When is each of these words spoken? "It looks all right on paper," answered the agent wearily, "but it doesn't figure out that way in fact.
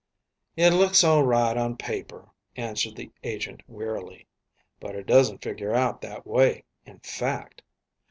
"It 0.57 0.71
looks 0.73 1.03
all 1.03 1.21
right 1.21 1.55
on 1.55 1.77
paper," 1.77 2.29
answered 2.55 2.95
the 2.95 3.11
agent 3.23 3.61
wearily, 3.67 4.25
"but 4.79 4.95
it 4.95 5.05
doesn't 5.05 5.43
figure 5.43 5.75
out 5.75 6.01
that 6.01 6.25
way 6.25 6.63
in 6.87 6.97
fact. 7.01 7.61